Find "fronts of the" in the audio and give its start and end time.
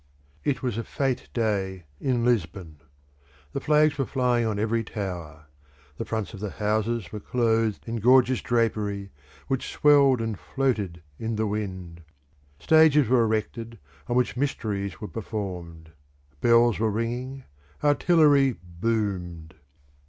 6.05-6.49